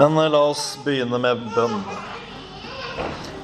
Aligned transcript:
Men 0.00 0.18
eh, 0.18 0.30
la 0.30 0.38
oss 0.48 0.78
begynne 0.84 1.18
med 1.20 1.40
bønn. 1.52 1.82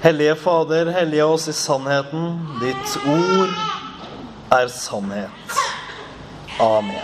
Hellige 0.00 0.38
Fader, 0.40 0.88
hellige 0.88 1.24
oss 1.28 1.48
i 1.48 1.52
sannheten. 1.52 2.30
Ditt 2.62 2.94
ord 3.04 3.52
er 4.56 4.70
sannhet. 4.72 5.58
Amen. 6.64 6.96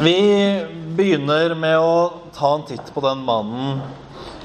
Vi 0.00 0.18
begynner 0.96 1.52
med 1.60 1.76
å 1.84 1.96
ta 2.32 2.54
en 2.56 2.64
titt 2.72 2.88
på 2.94 3.04
den 3.04 3.20
mannen 3.28 3.82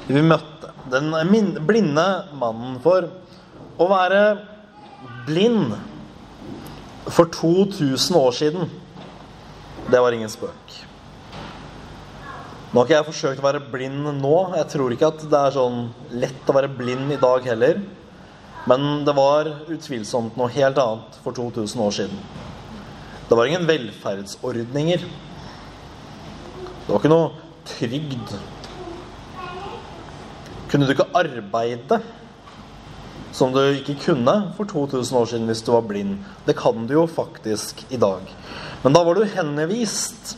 vi 0.04 0.20
møtte. 0.20 0.74
Den 0.92 1.08
blinde 1.64 2.10
mannen. 2.36 2.76
For 2.84 3.08
å 3.80 3.88
være 3.88 4.24
blind 5.24 5.78
for 7.10 7.30
2000 7.34 8.16
år 8.16 8.32
siden, 8.36 8.70
det 9.90 10.00
var 10.00 10.14
ingen 10.14 10.30
spøk. 10.30 10.76
Nå 12.70 12.78
har 12.78 12.86
ikke 12.86 12.94
jeg 12.94 13.06
forsøkt 13.08 13.40
å 13.42 13.46
være 13.48 13.64
blind 13.72 14.04
nå. 14.20 14.36
Jeg 14.54 14.68
tror 14.70 14.92
ikke 14.94 15.08
at 15.10 15.24
det 15.26 15.38
er 15.38 15.54
sånn 15.56 15.80
lett 16.22 16.50
å 16.50 16.54
være 16.54 16.70
blind 16.70 17.10
i 17.10 17.18
dag 17.18 17.48
heller. 17.50 17.80
Men 18.70 19.02
det 19.06 19.14
var 19.16 19.48
utvilsomt 19.72 20.36
noe 20.38 20.52
helt 20.54 20.78
annet 20.78 21.18
for 21.24 21.34
2000 21.34 21.82
år 21.82 21.96
siden. 21.96 22.22
Det 23.26 23.38
var 23.38 23.50
ingen 23.50 23.66
velferdsordninger. 23.66 25.02
Det 25.02 26.92
var 26.92 27.00
ikke 27.00 27.10
noe 27.10 27.32
trygd. 27.72 28.36
Kunne 30.70 30.86
du 30.86 30.94
ikke 30.94 31.10
arbeide 31.18 31.98
som 33.32 33.52
du 33.54 33.60
ikke 33.62 33.98
kunne 34.04 34.34
for 34.56 34.68
2000 34.68 35.18
år 35.18 35.28
siden 35.30 35.50
hvis 35.50 35.62
du 35.66 35.72
var 35.72 35.86
blind? 35.86 36.18
Det 36.46 36.56
kan 36.58 36.86
du 36.86 36.94
jo 36.96 37.06
faktisk 37.06 37.84
i 37.90 38.00
dag. 38.00 38.24
Men 38.82 38.96
da 38.96 39.04
var 39.06 39.18
du 39.18 39.24
henvist 39.28 40.36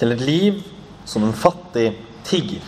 til 0.00 0.14
et 0.14 0.24
liv 0.24 0.62
som 1.04 1.24
en 1.26 1.34
fattig 1.36 1.92
tigger. 2.26 2.62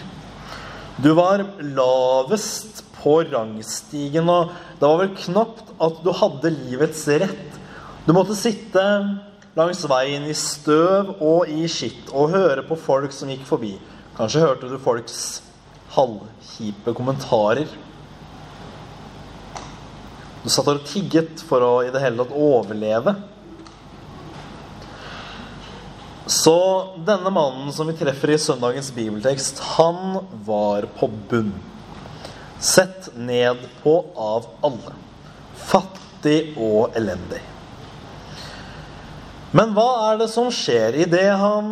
Du 1.02 1.10
var 1.16 1.42
lavest 1.58 2.84
på 3.00 3.18
rangstigen, 3.28 4.28
og 4.30 4.52
det 4.78 4.88
var 4.88 5.00
vel 5.02 5.14
knapt 5.18 5.72
at 5.82 6.02
du 6.04 6.12
hadde 6.14 6.52
livets 6.54 7.02
rett. 7.08 7.58
Du 8.06 8.12
måtte 8.14 8.36
sitte 8.38 8.84
langs 9.56 9.82
veien 9.90 10.26
i 10.28 10.36
støv 10.36 11.16
og 11.22 11.50
i 11.50 11.66
skitt 11.70 12.10
og 12.12 12.32
høre 12.34 12.64
på 12.66 12.78
folk 12.78 13.14
som 13.14 13.30
gikk 13.32 13.44
forbi. 13.48 13.74
Kanskje 14.18 14.44
hørte 14.44 14.70
du 14.70 14.78
folks 14.82 15.18
halvkjipe 15.94 16.94
kommentarer. 16.94 17.70
Du 20.44 20.50
satt 20.52 20.68
og 20.68 20.82
tigget 20.84 21.40
for 21.48 21.64
å 21.64 21.70
i 21.86 21.92
det 21.92 22.02
hele 22.02 22.20
tatt 22.20 22.34
overleve. 22.36 23.14
Så 26.28 26.56
denne 27.04 27.32
mannen 27.32 27.72
som 27.72 27.88
vi 27.88 27.96
treffer 27.96 28.34
i 28.34 28.40
søndagens 28.40 28.90
bibeltekst, 28.92 29.62
han 29.78 30.20
var 30.44 30.84
på 30.98 31.08
bunn. 31.30 31.54
Sett 32.60 33.10
ned 33.16 33.64
på 33.80 33.96
av 34.16 34.50
alle. 34.64 34.92
Fattig 35.64 36.54
og 36.60 36.92
elendig. 36.96 37.40
Men 39.56 39.72
hva 39.72 39.88
er 40.10 40.20
det 40.20 40.30
som 40.32 40.52
skjer 40.52 40.96
idet 41.06 41.28
han 41.40 41.68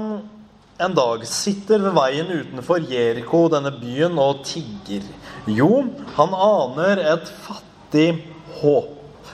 en 0.82 0.94
dag 0.96 1.24
sitter 1.28 1.80
ved 1.82 1.96
veien 1.96 2.28
utenfor 2.30 2.84
Jeriko, 2.88 3.46
denne 3.52 3.72
byen, 3.76 4.16
og 4.16 4.46
tigger? 4.48 5.04
Jo, 5.44 5.82
han 6.16 6.36
aner 6.36 7.04
et 7.16 7.32
fattig 7.44 8.22
håp. 8.61 9.28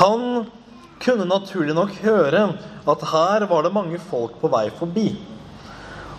Han 0.00 0.46
kunne 1.02 1.28
naturlig 1.28 1.76
nok 1.76 1.94
høre 2.02 2.46
at 2.86 3.04
her 3.10 3.46
var 3.50 3.66
det 3.66 3.74
mange 3.74 3.98
folk 4.02 4.38
på 4.40 4.50
vei 4.52 4.68
forbi. 4.74 5.10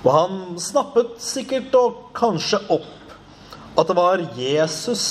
Og 0.03 0.11
han 0.13 0.37
snappet 0.61 1.17
sikkert 1.23 1.75
og 1.79 2.05
kanskje 2.17 2.61
opp 2.71 2.93
at 3.77 3.89
det 3.89 3.97
var 3.97 4.23
Jesus 4.37 5.03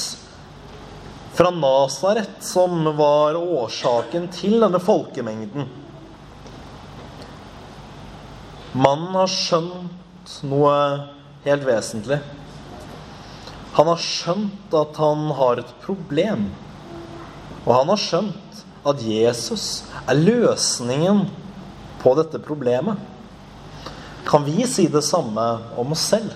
fra 1.36 1.50
Nasaret 1.52 2.40
som 2.40 2.84
var 2.96 3.36
årsaken 3.36 4.30
til 4.32 4.56
denne 4.62 4.80
folkemengden. 4.80 5.68
Mannen 8.76 9.14
har 9.16 9.30
skjønt 9.30 10.38
noe 10.48 10.72
helt 11.44 11.66
vesentlig. 11.68 12.18
Han 13.76 13.90
har 13.92 14.00
skjønt 14.00 14.74
at 14.80 14.98
han 15.00 15.28
har 15.38 15.60
et 15.60 15.74
problem. 15.84 16.48
Og 17.66 17.74
han 17.74 17.90
har 17.90 18.00
skjønt 18.00 18.64
at 18.86 19.02
Jesus 19.02 19.84
er 20.06 20.18
løsningen 20.18 21.24
på 22.02 22.14
dette 22.18 22.38
problemet. 22.38 22.98
Kan 24.26 24.46
vi 24.46 24.66
si 24.70 24.86
det 24.90 25.02
samme 25.06 25.44
om 25.78 25.94
oss 25.94 26.06
selv? 26.14 26.34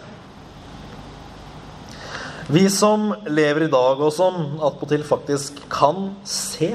Vi 2.50 2.64
som 2.70 3.12
lever 3.30 3.68
i 3.68 3.70
dag, 3.70 4.00
og 4.02 4.10
som 4.10 4.58
attpåtil 4.66 5.04
faktisk 5.06 5.60
kan 5.70 6.16
se. 6.26 6.72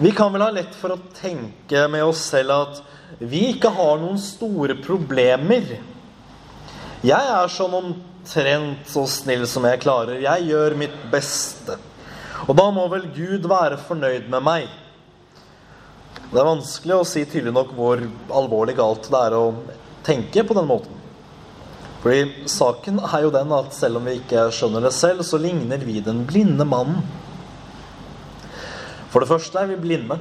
Vi 0.00 0.12
kan 0.16 0.32
vel 0.32 0.46
ha 0.46 0.52
lett 0.54 0.72
for 0.76 0.94
å 0.94 1.02
tenke 1.18 1.84
med 1.92 2.04
oss 2.04 2.22
selv 2.32 2.54
at 2.54 2.80
vi 3.20 3.50
ikke 3.52 3.74
har 3.76 4.00
noen 4.00 4.16
store 4.18 4.78
problemer. 4.80 5.76
Jeg 7.04 7.32
er 7.36 7.52
sånn 7.52 7.76
omtrent 7.76 8.88
så 8.88 9.04
snill 9.04 9.44
som 9.48 9.68
jeg 9.68 9.82
klarer. 9.84 10.22
Jeg 10.24 10.48
gjør 10.48 10.78
mitt 10.80 10.96
beste. 11.12 11.76
Og 12.44 12.56
da 12.58 12.66
må 12.74 12.84
vel 12.92 13.06
Gud 13.14 13.46
være 13.48 13.78
fornøyd 13.86 14.28
med 14.32 14.44
meg. 14.44 14.66
Det 16.28 16.40
er 16.40 16.48
vanskelig 16.48 16.98
å 16.98 17.06
si 17.08 17.22
tydelig 17.24 17.54
nok 17.54 17.72
hvor 17.76 18.02
alvorlig 18.34 18.76
galt 18.76 19.08
det 19.12 19.20
er 19.28 19.36
å 19.38 19.44
tenke 20.04 20.44
på 20.44 20.56
den 20.58 20.68
måten. 20.68 21.00
Fordi 22.04 22.48
saken 22.50 22.98
er 23.06 23.24
jo 23.24 23.32
den 23.32 23.52
at 23.56 23.72
selv 23.72 23.96
om 24.00 24.08
vi 24.08 24.18
ikke 24.18 24.48
skjønner 24.52 24.84
det 24.84 24.92
selv, 24.92 25.22
så 25.24 25.40
ligner 25.40 25.80
vi 25.86 26.02
den 26.04 26.24
blinde 26.28 26.66
mannen. 26.68 27.00
For 29.08 29.22
det 29.22 29.30
første 29.30 29.60
er 29.60 29.70
vi 29.70 29.80
blinde. 29.80 30.18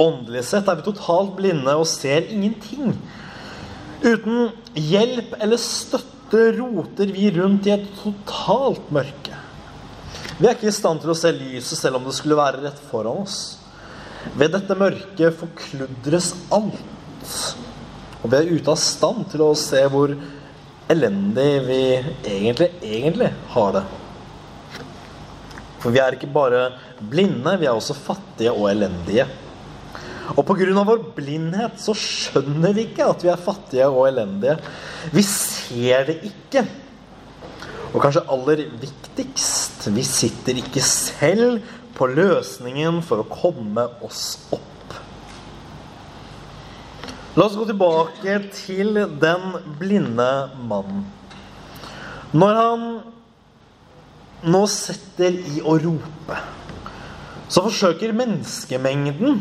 Åndelig 0.00 0.42
sett 0.48 0.66
er 0.70 0.80
vi 0.80 0.86
totalt 0.88 1.36
blinde 1.38 1.76
og 1.78 1.86
ser 1.86 2.26
ingenting. 2.32 2.96
Uten 4.00 4.48
hjelp 4.74 5.36
eller 5.38 5.60
støtte 5.60 6.46
roter 6.56 7.12
vi 7.12 7.28
rundt 7.36 7.68
i 7.68 7.76
et 7.76 7.86
totalt 8.00 8.90
mørke. 8.94 9.29
Vi 10.40 10.48
er 10.48 10.54
ikke 10.56 10.70
i 10.70 10.72
stand 10.72 11.02
til 11.02 11.12
å 11.12 11.18
se 11.18 11.28
lyset 11.36 11.76
selv 11.76 11.98
om 11.98 12.06
det 12.08 12.14
skulle 12.16 12.38
være 12.38 12.62
rett 12.62 12.78
foran 12.88 13.26
oss. 13.26 13.58
Ved 14.40 14.54
dette 14.54 14.76
mørket 14.76 15.36
forkludres 15.36 16.30
alt. 16.56 16.78
Og 18.22 18.24
vi 18.32 18.38
er 18.38 18.48
ute 18.48 18.72
av 18.72 18.78
stand 18.80 19.26
til 19.28 19.44
å 19.44 19.50
se 19.58 19.82
hvor 19.92 20.14
elendig 20.90 21.50
vi 21.66 21.82
egentlig, 22.24 22.70
egentlig 22.80 23.28
har 23.52 23.76
det. 23.76 23.84
For 25.80 25.92
vi 25.92 26.00
er 26.00 26.16
ikke 26.16 26.32
bare 26.32 26.66
blinde, 27.00 27.58
vi 27.60 27.68
er 27.68 27.76
også 27.76 27.96
fattige 27.96 28.56
og 28.56 28.70
elendige. 28.72 29.28
Og 30.38 30.44
pga. 30.46 30.84
vår 30.88 31.04
blindhet 31.16 31.80
så 31.84 31.92
skjønner 31.92 32.72
vi 32.76 32.86
ikke 32.88 33.12
at 33.12 33.24
vi 33.24 33.32
er 33.32 33.44
fattige 33.44 33.92
og 33.92 34.06
elendige. 34.08 34.56
Vi 35.12 35.24
ser 35.26 36.08
det 36.08 36.20
ikke. 36.32 36.64
Og 37.92 38.00
kanskje 38.00 38.24
aller 38.30 38.64
viktigst, 38.80 39.59
vi 39.88 40.04
sitter 40.04 40.58
ikke 40.60 40.82
selv 40.84 41.62
på 41.96 42.08
løsningen 42.10 43.00
for 43.04 43.22
å 43.22 43.28
komme 43.30 43.86
oss 44.04 44.24
opp. 44.52 44.66
La 47.38 47.46
oss 47.46 47.56
gå 47.56 47.64
tilbake 47.68 48.36
til 48.52 48.98
den 49.22 49.44
blinde 49.78 50.30
mannen. 50.68 51.06
Når 52.36 52.58
han 52.58 52.84
nå 54.50 54.62
setter 54.70 55.34
i 55.34 55.62
å 55.62 55.76
rope, 55.80 56.40
så 57.50 57.64
forsøker 57.64 58.14
menneskemengden 58.14 59.40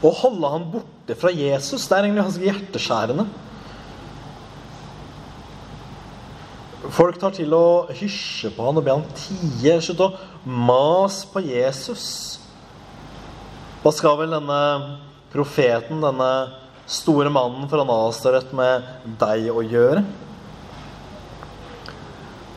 å 0.00 0.12
holde 0.22 0.50
han 0.52 0.68
borte 0.72 1.16
fra 1.18 1.32
Jesus. 1.34 1.86
Det 1.88 1.96
er 1.96 2.06
egentlig 2.06 2.26
ganske 2.26 2.46
hjerteskjærende. 2.48 3.26
Folk 7.00 7.16
tar 7.16 7.32
til 7.32 7.54
å 7.56 7.88
hysje 7.96 8.50
på 8.52 8.64
han 8.66 8.76
og 8.76 8.84
be 8.84 8.92
han 8.92 9.06
tie. 9.16 9.78
Slutt 9.80 10.02
å 10.04 10.10
mase 10.44 11.30
på 11.32 11.40
Jesus. 11.40 12.02
Hva 13.80 13.88
skal 13.96 14.18
vel 14.18 14.34
denne 14.34 14.58
profeten, 15.32 16.02
denne 16.04 16.28
store 16.84 17.32
mannen 17.32 17.70
fra 17.72 17.86
Nasaret, 17.88 18.52
med 18.52 18.84
deg 19.22 19.48
å 19.48 19.64
gjøre? 19.64 20.02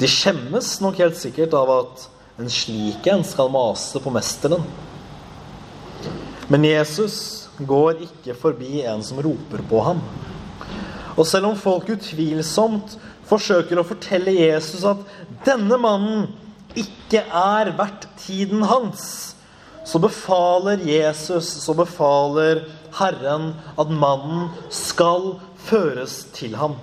De 0.02 0.12
skjemmes 0.12 0.74
nok 0.84 1.00
helt 1.00 1.16
sikkert 1.22 1.56
av 1.56 1.72
at 1.78 2.04
en 2.44 2.52
slik 2.52 3.08
en 3.14 3.24
skal 3.24 3.48
mase 3.54 4.04
på 4.04 4.12
mesteren. 4.12 4.68
Men 6.52 6.68
Jesus 6.68 7.48
går 7.64 8.04
ikke 8.10 8.36
forbi 8.36 8.84
en 8.92 9.08
som 9.08 9.24
roper 9.24 9.64
på 9.72 9.88
ham. 9.88 10.04
Og 11.16 11.24
selv 11.30 11.54
om 11.54 11.56
folk 11.56 11.94
utvilsomt 11.96 12.98
forsøker 13.34 13.82
å 13.82 13.88
fortelle 13.88 14.34
Jesus 14.38 14.86
at 14.88 15.02
denne 15.46 15.78
mannen 15.82 16.28
ikke 16.80 17.22
er 17.28 17.74
verdt 17.78 18.08
tiden 18.24 18.64
hans, 18.66 19.34
så 19.86 20.00
befaler 20.02 20.82
Jesus, 20.88 21.50
så 21.66 21.76
befaler 21.76 22.64
Herren 22.98 23.52
at 23.80 23.92
mannen 23.92 24.48
skal 24.74 25.36
føres 25.68 26.24
til 26.36 26.56
ham. 26.60 26.78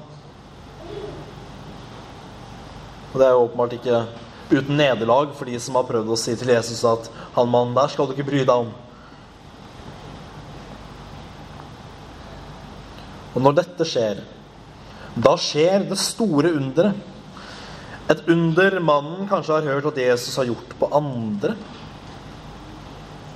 Og 3.10 3.18
Det 3.18 3.26
er 3.26 3.32
jo 3.34 3.46
åpenbart 3.46 3.72
ikke 3.78 4.04
uten 4.50 4.76
nederlag 4.78 5.32
for 5.38 5.48
de 5.48 5.58
som 5.62 5.78
har 5.78 5.88
prøvd 5.88 6.12
å 6.12 6.18
si 6.18 6.34
til 6.38 6.52
Jesus 6.52 6.82
at 6.86 7.08
han 7.34 7.50
mannen 7.50 7.74
der 7.74 7.90
skal 7.90 8.06
du 8.06 8.14
ikke 8.14 8.28
bry 8.28 8.44
deg 8.44 8.66
om. 8.66 8.70
Og 13.30 13.42
når 13.46 13.60
dette 13.60 13.86
skjer, 13.86 14.22
da 15.20 15.36
skjer 15.40 15.84
det 15.90 15.98
store 16.00 16.52
underet. 16.56 17.06
Et 18.10 18.22
under 18.32 18.80
mannen 18.82 19.28
kanskje 19.30 19.54
har 19.54 19.68
hørt 19.70 19.86
at 19.92 20.00
Jesus 20.02 20.34
har 20.40 20.48
gjort 20.48 20.72
på 20.80 20.88
andre. 20.98 21.54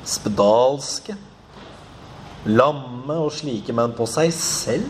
Spedalske, 0.05 1.15
lamme 2.51 3.19
og 3.23 3.31
slike, 3.37 3.75
menn 3.77 3.95
på 3.95 4.09
seg 4.11 4.33
selv. 4.35 4.89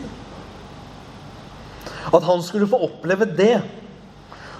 At 2.09 2.25
han 2.25 2.41
skulle 2.45 2.69
få 2.69 2.81
oppleve 2.87 3.29
det. 3.29 3.59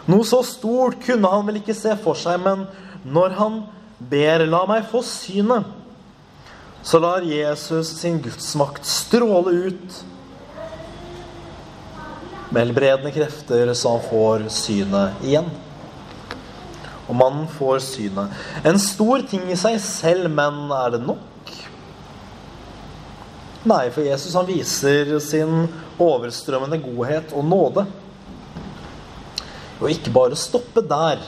Noe 0.05 0.25
så 0.27 0.43
stort 0.45 0.99
kunne 1.07 1.31
han 1.31 1.47
vel 1.47 1.63
ikke 1.63 1.77
se 1.77 1.95
for 2.03 2.17
seg, 2.19 2.37
men 2.45 2.67
når 3.05 3.37
han 3.39 3.63
ber 3.97 4.45
'la 4.45 4.65
meg 4.69 4.85
få 4.91 5.01
synet', 5.01 5.65
så 6.83 6.99
lar 6.99 7.25
Jesus 7.25 7.87
sin 7.87 8.21
gudsmakt 8.21 8.85
stråle 8.85 9.51
ut 9.69 10.05
med 12.55 12.69
helbredende 12.69 13.11
krefter, 13.11 13.73
så 13.75 13.97
han 13.97 14.03
får 14.07 14.45
synet 14.53 15.23
igjen. 15.27 15.47
Og 17.05 17.17
mannen 17.19 17.49
får 17.51 17.81
synet. 17.83 18.31
En 18.63 18.79
stor 18.79 19.25
ting 19.27 19.43
i 19.51 19.57
seg 19.59 19.75
selv, 19.83 20.29
men 20.31 20.71
er 20.71 20.95
det 20.95 21.01
nok? 21.03 21.51
Nei, 23.67 23.83
for 23.91 24.07
Jesus 24.07 24.37
han 24.37 24.47
viser 24.47 25.11
sin 25.25 25.65
overstrømmende 25.99 26.79
godhet 26.85 27.33
og 27.35 27.47
nåde. 27.49 27.85
Og 29.81 29.89
ikke 29.91 30.13
bare 30.15 30.39
stoppe 30.39 30.85
der, 30.85 31.19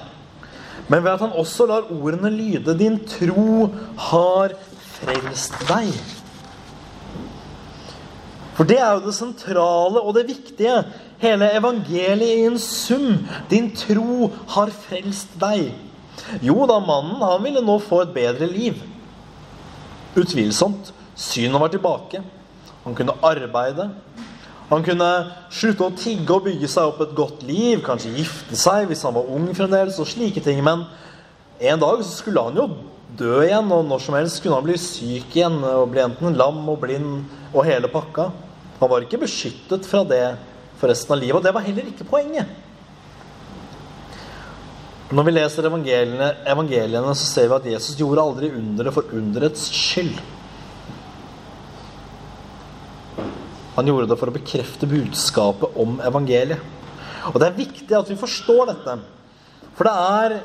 men 0.87 1.03
ved 1.03 1.11
at 1.11 1.25
han 1.25 1.35
også 1.35 1.67
lar 1.67 1.89
ordene 1.91 2.31
lyde 2.31 2.77
'Din 2.77 3.01
tro 3.03 3.67
har 3.99 4.55
frelst 4.79 5.59
deg'. 5.67 6.16
For 8.57 8.65
det 8.65 8.79
er 8.81 8.95
jo 8.95 9.05
det 9.05 9.13
sentrale 9.13 10.01
og 10.01 10.15
det 10.17 10.25
viktige. 10.31 10.79
Hele 11.21 11.51
evangeliet 11.59 12.39
i 12.41 12.47
en 12.49 12.57
sum. 12.61 13.19
Din 13.51 13.69
tro 13.77 14.31
har 14.55 14.73
frelst 14.73 15.35
deg. 15.37 15.69
Jo 16.41 16.65
da, 16.69 16.79
mannen 16.81 17.21
han 17.21 17.43
ville 17.45 17.61
nå 17.61 17.77
få 17.85 18.01
et 18.03 18.15
bedre 18.15 18.49
liv. 18.49 18.79
Utvilsomt. 20.17 20.89
Synet 21.17 21.61
var 21.61 21.69
tilbake. 21.73 22.23
Han 22.83 22.97
kunne 22.97 23.17
arbeide. 23.25 23.91
Han 24.71 24.83
kunne 24.83 25.07
slutte 25.53 25.85
å 25.85 25.93
tigge 25.95 26.33
og 26.33 26.49
bygge 26.49 26.67
seg 26.71 26.89
opp 26.89 26.99
et 27.05 27.13
godt 27.15 27.45
liv, 27.47 27.79
kanskje 27.85 28.17
gifte 28.17 28.57
seg 28.59 28.89
hvis 28.89 29.05
han 29.07 29.15
var 29.15 29.29
ung 29.31 29.45
fremdeles, 29.55 29.99
og 30.01 30.09
slike 30.09 30.43
ting. 30.43 30.59
Men 30.65 30.83
en 31.61 31.79
dag 31.79 32.01
så 32.03 32.17
skulle 32.17 32.43
han 32.49 32.57
jo 32.57 32.67
dø 33.17 33.37
igjen, 33.45 33.69
og 33.71 33.85
når 33.87 34.03
som 34.03 34.17
helst 34.17 34.41
kunne 34.43 34.57
han 34.59 34.67
bli 34.67 34.75
syk 34.81 35.37
igjen 35.37 35.61
og 35.61 35.93
bli 35.93 36.03
enten 36.03 36.35
lam 36.35 36.59
og 36.67 36.81
blind 36.83 37.23
og 37.53 37.63
hele 37.69 37.87
pakka. 37.93 38.27
Han 38.79 38.89
var 38.91 39.03
ikke 39.05 39.21
beskyttet 39.23 39.87
fra 39.89 40.03
det 40.05 40.23
for 40.77 40.91
resten 40.91 41.15
av 41.15 41.21
livet, 41.21 41.39
og 41.39 41.45
det 41.45 41.53
var 41.55 41.65
heller 41.65 41.89
ikke 41.89 42.07
poenget. 42.07 42.49
Når 45.07 45.23
vi 45.23 45.33
leser 45.33 45.65
evangeliene, 45.69 46.33
evangeliene 46.51 47.13
så 47.15 47.25
ser 47.29 47.47
vi 47.47 47.55
at 47.55 47.69
Jesus 47.77 47.95
gjorde 47.95 48.25
aldri 48.27 48.49
underet 48.51 48.93
for 48.93 49.15
underets 49.15 49.69
skyld. 49.71 50.17
Han 53.77 53.87
gjorde 53.87 54.09
det 54.09 54.17
for 54.19 54.29
å 54.29 54.35
bekrefte 54.35 54.89
budskapet 54.89 55.77
om 55.79 56.01
evangeliet. 56.03 56.59
Og 57.31 57.37
det 57.39 57.47
er 57.47 57.59
viktig 57.59 57.95
at 57.95 58.09
vi 58.11 58.19
forstår 58.19 58.71
dette. 58.71 58.97
For 59.77 59.87
det 59.87 59.93
er 59.93 60.35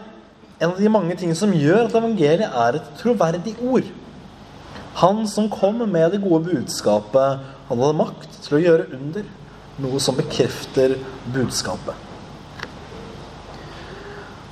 en 0.63 0.71
av 0.71 0.79
de 0.79 0.93
mange 0.93 1.17
tingene 1.19 1.39
som 1.39 1.55
gjør 1.57 1.89
at 1.89 1.97
evangeliet 1.99 2.59
er 2.63 2.79
et 2.79 2.91
troverdig 3.01 3.57
ord. 3.67 3.89
Han 5.01 5.25
som 5.27 5.51
kom 5.51 5.81
med 5.89 6.13
det 6.13 6.21
gode 6.23 6.53
budskapet, 6.53 7.43
han 7.69 7.79
hadde 7.79 7.99
makt 7.99 8.41
til 8.45 8.59
å 8.59 8.63
gjøre 8.63 8.89
under. 8.99 9.29
Noe 9.83 10.01
som 10.05 10.17
bekrefter 10.19 10.99
budskapet. 11.33 12.09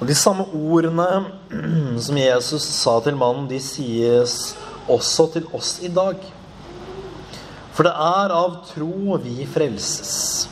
Og 0.01 0.07
De 0.09 0.17
samme 0.17 0.47
ordene 0.57 1.09
som 2.07 2.19
Jesus 2.19 2.65
sa 2.65 2.97
til 3.05 3.19
mannen, 3.21 3.49
de 3.51 3.61
sies 3.61 4.55
også 4.91 5.29
til 5.35 5.49
oss 5.57 5.77
i 5.85 5.91
dag. 5.93 6.23
For 7.77 7.87
det 7.87 7.93
er 7.93 8.33
av 8.35 8.63
tro 8.69 9.19
vi 9.23 9.45
frelses. 9.49 10.49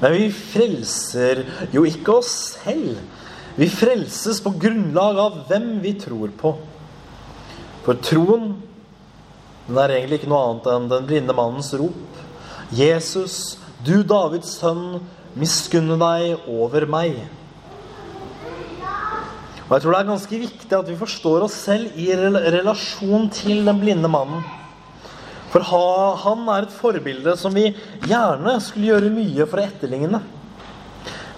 Men 0.00 0.16
vi 0.16 0.30
frelser 0.34 1.44
jo 1.72 1.84
ikke 1.88 2.18
oss 2.18 2.32
selv. 2.56 2.98
Vi 3.54 3.68
frelses 3.70 4.40
på 4.42 4.52
grunnlag 4.60 5.20
av 5.22 5.36
hvem 5.48 5.68
vi 5.84 5.94
tror 6.00 6.32
på. 6.40 6.56
For 7.84 8.00
troen 8.02 8.56
den 9.66 9.78
er 9.80 9.94
egentlig 9.96 10.20
ikke 10.20 10.30
noe 10.32 10.42
annet 10.48 10.66
enn 10.74 10.90
den 10.90 11.06
blinde 11.08 11.36
mannens 11.36 11.70
rop. 11.80 12.18
Jesus, 12.74 13.56
du 13.84 14.02
Davids 14.04 14.58
sønn, 14.58 15.00
miskunne 15.38 15.96
deg 16.00 16.50
over 16.50 16.86
meg. 16.90 17.16
Og 19.64 19.72
jeg 19.72 19.84
tror 19.84 19.94
det 19.94 20.00
er 20.02 20.10
ganske 20.10 20.42
viktig 20.42 20.76
at 20.76 20.90
vi 20.90 20.98
forstår 21.00 21.46
oss 21.46 21.56
selv 21.66 21.96
i 21.96 22.10
relasjon 22.12 23.30
til 23.32 23.64
den 23.64 23.80
blinde 23.80 24.10
mannen. 24.12 24.44
For 25.54 25.64
han 25.64 26.48
er 26.50 26.66
et 26.66 26.74
forbilde 26.74 27.36
som 27.38 27.54
vi 27.54 27.70
gjerne 28.04 28.58
skulle 28.60 28.90
gjøre 28.90 29.12
mye 29.14 29.46
for 29.48 29.62
å 29.62 29.68
etterligne. 29.68 30.20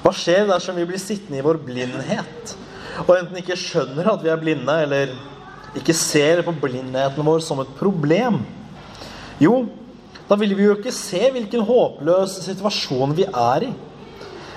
Hva 0.03 0.13
skjer 0.15 0.49
dersom 0.49 0.79
vi 0.79 0.87
blir 0.89 1.03
sittende 1.03 1.39
i 1.39 1.45
vår 1.45 1.61
blindhet 1.67 2.57
og 3.05 3.13
enten 3.19 3.41
ikke 3.41 3.59
skjønner 3.61 4.09
at 4.09 4.23
vi 4.25 4.31
er 4.33 4.41
blinde, 4.41 4.73
eller 4.87 5.13
ikke 5.81 5.97
ser 5.97 6.43
på 6.47 6.55
blindheten 6.63 7.27
vår 7.27 7.43
som 7.45 7.61
et 7.63 7.75
problem? 7.79 8.41
Jo, 9.43 9.67
da 10.27 10.39
vil 10.41 10.55
vi 10.57 10.67
jo 10.67 10.79
ikke 10.79 10.95
se 10.95 11.21
hvilken 11.35 11.67
håpløs 11.69 12.41
situasjon 12.47 13.15
vi 13.17 13.29
er 13.29 13.69
i. 13.69 13.75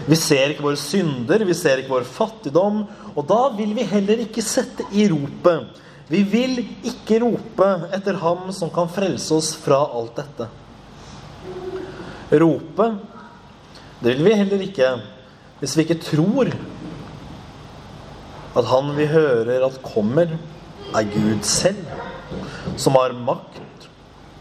Vi 0.07 0.16
ser 0.16 0.54
ikke 0.54 0.63
våre 0.63 0.80
synder, 0.80 1.44
vi 1.45 1.57
ser 1.57 1.81
ikke 1.81 1.92
vår 1.92 2.07
fattigdom, 2.07 2.86
og 3.13 3.27
da 3.27 3.42
vil 3.57 3.75
vi 3.75 3.86
heller 3.88 4.24
ikke 4.24 4.44
sette 4.45 4.88
i 4.95 5.10
ropet 5.12 5.86
vi 6.10 6.24
vil 6.25 6.63
ikke 6.89 7.19
rope 7.22 7.68
etter 7.94 8.18
ham 8.18 8.48
som 8.56 8.72
kan 8.74 8.89
frelse 8.89 9.30
oss 9.36 9.51
fra 9.62 9.77
alt 9.94 10.15
dette. 10.18 10.48
Rope, 12.41 12.88
det 14.01 14.15
vil 14.15 14.25
vi 14.25 14.38
heller 14.39 14.63
ikke 14.65 14.89
hvis 15.60 15.75
vi 15.77 15.86
ikke 15.86 16.00
tror 16.01 16.50
at 18.58 18.70
han 18.72 18.89
vi 18.98 19.05
hører 19.12 19.67
at 19.67 19.77
kommer, 19.86 20.34
er 20.96 21.10
Gud 21.13 21.43
selv, 21.46 21.86
som 22.77 22.98
har 22.98 23.13
makt 23.13 23.89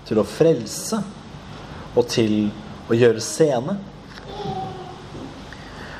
til 0.08 0.20
å 0.20 0.26
frelse 0.26 1.00
og 1.96 2.06
til 2.08 2.48
å 2.88 2.96
gjøre 2.96 3.22
scene. 3.24 3.76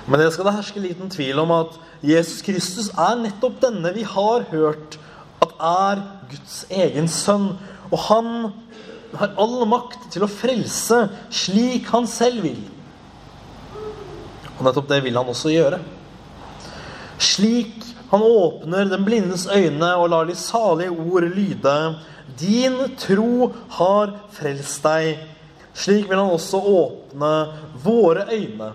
Men 0.09 0.23
det 0.23 0.31
skal 0.33 0.49
det 0.49 0.57
herske 0.57 0.81
liten 0.81 1.11
tvil 1.12 1.43
om 1.43 1.52
at 1.59 1.76
Jesus 2.05 2.40
Kristus 2.47 2.88
er 2.95 3.19
nettopp 3.21 3.59
denne 3.61 3.93
vi 3.97 4.07
har 4.09 4.47
hørt 4.52 4.97
at 5.45 5.52
er 5.59 6.00
Guds 6.31 6.62
egen 6.73 7.11
sønn. 7.12 7.50
Og 7.90 8.00
han 8.07 8.31
har 9.19 9.37
all 9.40 9.61
makt 9.69 10.09
til 10.14 10.25
å 10.25 10.31
frelse 10.31 11.05
slik 11.35 11.90
han 11.93 12.09
selv 12.09 12.47
vil. 12.47 12.61
Og 14.57 14.64
nettopp 14.67 14.88
det 14.90 15.02
vil 15.05 15.19
han 15.19 15.28
også 15.28 15.52
gjøre. 15.52 15.83
Slik 17.21 17.85
han 18.09 18.23
åpner 18.23 18.88
den 18.88 19.05
blindes 19.05 19.47
øyne 19.53 19.91
og 19.97 20.09
lar 20.11 20.29
de 20.29 20.37
salige 20.37 20.91
ord 20.91 21.29
lyde. 21.29 21.77
Din 22.41 22.79
tro 22.97 23.53
har 23.77 24.15
frelst 24.33 24.85
deg. 24.85 25.19
Slik 25.77 26.09
vil 26.09 26.19
han 26.19 26.33
også 26.33 26.59
åpne 26.59 27.33
våre 27.85 28.25
øyne. 28.33 28.73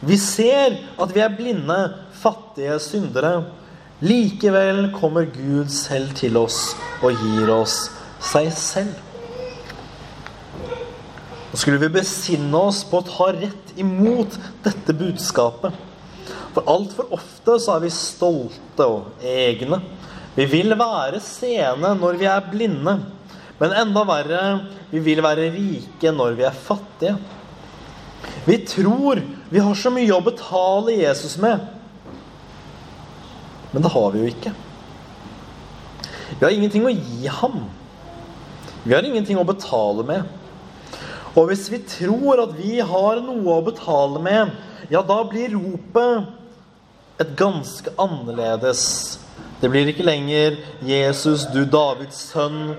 Vi 0.00 0.16
ser 0.20 0.76
at 1.00 1.14
vi 1.14 1.20
er 1.20 1.34
blinde, 1.34 1.78
fattige 2.12 2.78
syndere. 2.78 3.44
Likevel 4.00 4.92
kommer 4.94 5.24
Gud 5.24 5.68
selv 5.72 6.14
til 6.14 6.36
oss 6.36 6.76
og 7.02 7.14
gir 7.24 7.50
oss 7.54 7.88
seg 8.22 8.52
selv. 8.54 8.94
Nå 11.50 11.58
skulle 11.58 11.80
vi 11.82 11.92
besinne 11.94 12.58
oss 12.58 12.82
på 12.86 13.00
å 13.00 13.06
ta 13.06 13.28
rett 13.34 13.74
imot 13.80 14.38
dette 14.64 14.94
budskapet. 14.98 15.74
For 16.54 16.70
altfor 16.70 17.10
ofte 17.16 17.58
så 17.60 17.76
er 17.76 17.84
vi 17.84 17.92
stolte 17.94 18.86
og 18.86 19.26
egne. 19.26 19.80
Vi 20.34 20.46
vil 20.50 20.74
være 20.78 21.20
sene 21.22 21.94
når 21.98 22.18
vi 22.20 22.30
er 22.30 22.50
blinde. 22.50 22.96
Men 23.60 23.76
enda 23.84 24.02
verre, 24.06 24.42
vi 24.90 25.02
vil 25.02 25.22
være 25.22 25.50
rike 25.54 26.12
når 26.14 26.38
vi 26.38 26.46
er 26.46 26.54
fattige. 26.54 27.16
Vi 28.44 28.58
tror 28.66 29.20
vi 29.50 29.62
har 29.62 29.78
så 29.78 29.92
mye 29.94 30.14
å 30.14 30.24
betale 30.24 30.96
Jesus 30.98 31.36
med 31.42 31.62
men 33.74 33.82
det 33.82 33.90
har 33.90 34.12
vi 34.14 34.20
jo 34.22 34.30
ikke. 34.30 34.52
Vi 36.38 36.44
har 36.44 36.52
ingenting 36.54 36.84
å 36.86 36.92
gi 36.94 37.30
ham. 37.40 37.64
Vi 38.84 38.94
har 38.94 39.02
ingenting 39.02 39.40
å 39.40 39.46
betale 39.48 40.04
med. 40.06 40.28
Og 41.34 41.48
hvis 41.50 41.66
vi 41.72 41.80
tror 41.82 42.44
at 42.44 42.52
vi 42.54 42.76
har 42.78 43.18
noe 43.24 43.56
å 43.56 43.64
betale 43.66 44.22
med, 44.22 44.52
ja, 44.94 45.02
da 45.02 45.16
blir 45.26 45.56
ropet 45.56 46.30
et 47.20 47.36
ganske 47.38 47.90
annerledes. 47.98 49.18
Det 49.60 49.70
blir 49.70 49.86
ikke 49.88 50.06
lenger 50.06 50.56
'Jesus, 50.82 51.46
du 51.54 51.64
Davids 51.64 52.32
sønn'. 52.34 52.74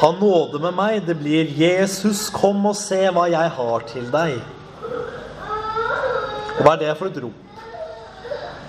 Ha 0.00 0.10
nåde 0.20 0.58
med 0.60 0.74
meg. 0.74 1.06
Det 1.06 1.16
blir 1.18 1.44
'Jesus, 1.44 2.30
kom 2.30 2.66
og 2.66 2.76
se 2.76 3.08
hva 3.08 3.30
jeg 3.30 3.50
har 3.50 3.80
til 3.80 4.10
deg'. 4.12 4.42
Og 6.58 6.62
hva 6.62 6.72
er 6.72 6.76
det 6.76 6.96
for 6.98 7.06
et 7.06 7.22
rop? 7.22 7.32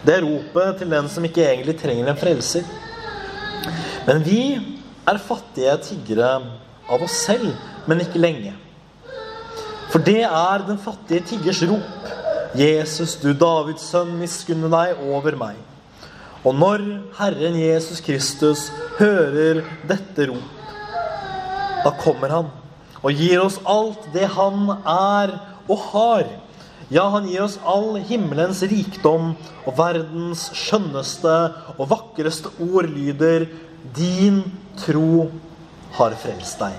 Det 0.06 0.16
er 0.16 0.22
ropet 0.22 0.78
til 0.78 0.90
den 0.90 1.10
som 1.10 1.24
ikke 1.26 1.44
egentlig 1.44 1.80
trenger 1.80 2.10
en 2.10 2.18
frelser. 2.18 2.64
Men 4.08 4.24
vi 4.26 4.60
er 5.08 5.18
fattige 5.18 5.78
tiggere 5.78 6.42
av 6.90 7.02
oss 7.02 7.26
selv, 7.26 7.52
men 7.88 8.00
ikke 8.00 8.22
lenge. 8.22 8.54
For 9.90 10.00
det 10.00 10.24
er 10.24 10.66
den 10.68 10.78
fattige 10.78 11.26
tiggers 11.26 11.64
rop. 11.64 12.25
Jesus, 12.60 13.16
du 13.22 13.34
Davids 13.34 13.86
sønn, 13.92 14.16
miskunne 14.20 14.70
deg 14.72 15.02
over 15.10 15.36
meg. 15.40 15.58
Og 16.46 16.54
når 16.56 16.84
Herren 17.18 17.58
Jesus 17.58 18.02
Kristus 18.06 18.68
hører 19.00 19.64
dette 19.90 20.30
rop, 20.30 20.52
da 21.86 21.92
kommer 22.02 22.32
han 22.34 22.54
og 23.06 23.14
gir 23.14 23.44
oss 23.44 23.60
alt 23.70 24.08
det 24.16 24.26
han 24.34 24.72
er 24.82 25.36
og 25.70 25.78
har. 25.92 26.26
Ja, 26.90 27.08
han 27.14 27.28
gir 27.30 27.44
oss 27.46 27.60
all 27.66 28.00
himmelens 28.06 28.62
rikdom, 28.66 29.34
og 29.66 29.78
verdens 29.78 30.48
skjønneste 30.58 31.36
og 31.78 31.88
vakreste 31.90 32.52
ord 32.66 32.90
lyder 32.90 33.48
Din 33.96 34.42
tro 34.82 35.30
har 35.98 36.18
frelst 36.22 36.62
deg. 36.62 36.76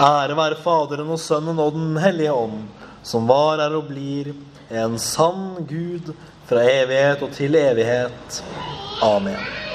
Ære 0.00 0.36
være 0.36 0.60
Faderen 0.64 1.12
og 1.12 1.20
Sønnen 1.20 1.60
og 1.60 1.74
Den 1.76 1.98
hellige 2.00 2.32
ånd, 2.32 2.62
som 3.02 3.26
var, 3.30 3.62
er 3.62 3.76
og 3.76 3.88
blir 3.90 4.32
en 4.70 4.98
sann 4.98 5.66
Gud 5.68 6.12
fra 6.50 6.62
evighet 6.66 7.22
og 7.22 7.34
til 7.34 7.58
evighet. 7.58 8.42
Amen. 9.02 9.69